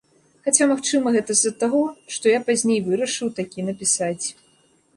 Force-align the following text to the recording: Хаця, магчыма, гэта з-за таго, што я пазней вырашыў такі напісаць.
Хаця, 0.45 0.67
магчыма, 0.71 1.11
гэта 1.15 1.35
з-за 1.41 1.51
таго, 1.65 1.83
што 2.15 2.33
я 2.37 2.41
пазней 2.49 2.79
вырашыў 2.89 3.33
такі 3.43 3.69
напісаць. 3.71 4.25